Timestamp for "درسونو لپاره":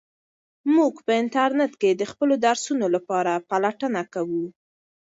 2.45-3.33